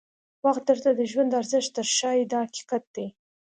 [0.45, 3.07] وخت درته د ژوند ارزښت در ښایي دا حقیقت دی.